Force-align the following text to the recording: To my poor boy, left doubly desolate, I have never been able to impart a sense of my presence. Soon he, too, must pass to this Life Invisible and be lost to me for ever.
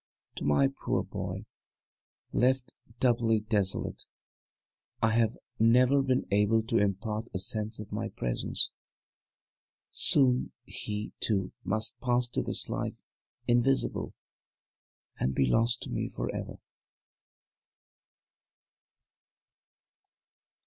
To 0.37 0.43
my 0.43 0.67
poor 0.67 1.03
boy, 1.03 1.45
left 2.33 2.73
doubly 2.99 3.39
desolate, 3.39 4.07
I 4.99 5.11
have 5.11 5.37
never 5.59 6.01
been 6.01 6.25
able 6.31 6.63
to 6.63 6.79
impart 6.79 7.27
a 7.35 7.37
sense 7.37 7.79
of 7.79 7.91
my 7.91 8.09
presence. 8.09 8.71
Soon 9.91 10.53
he, 10.63 11.13
too, 11.19 11.51
must 11.63 11.99
pass 11.99 12.27
to 12.29 12.41
this 12.41 12.67
Life 12.67 13.03
Invisible 13.47 14.15
and 15.19 15.35
be 15.35 15.45
lost 15.45 15.83
to 15.83 15.91
me 15.91 16.07
for 16.07 16.33
ever. 16.33 16.57